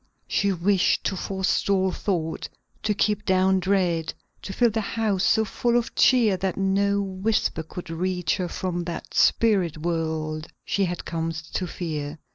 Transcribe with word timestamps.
She 0.27 0.51
wished 0.51 1.03
to 1.03 1.15
forestall 1.15 1.91
thought; 1.91 2.49
to 2.81 2.95
keep 2.95 3.23
down 3.23 3.59
dread; 3.59 4.15
to 4.41 4.51
fill 4.51 4.71
the 4.71 4.81
house 4.81 5.23
so 5.23 5.45
full 5.45 5.77
of 5.77 5.93
cheer 5.93 6.37
that 6.37 6.57
no 6.57 6.99
whisper 7.03 7.63
should 7.71 7.91
reach 7.91 8.37
her 8.37 8.47
from 8.47 8.85
that 8.85 9.13
spirit 9.13 9.77
world 9.77 10.47
she 10.65 10.85
had 10.85 11.05
come 11.05 11.31
to 11.53 11.67
fear. 11.67 12.17